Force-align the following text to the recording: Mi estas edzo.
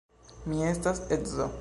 Mi 0.53 0.63
estas 0.71 1.03
edzo. 1.19 1.49